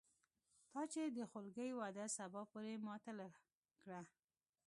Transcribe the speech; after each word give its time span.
تا 0.71 0.81
چې 0.93 1.01
د 1.17 1.19
خولګۍ 1.31 1.69
وعده 1.79 2.05
سبا 2.17 2.41
پورې 2.51 2.73
معطله 2.85 3.27
کړه 3.81 4.01